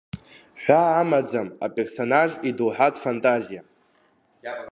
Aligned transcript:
Ҳәаа 0.63 0.91
амаӡам 1.01 1.47
аперсонаж 1.65 2.31
идоуҳатә 2.49 2.99
фантазиа. 3.05 3.61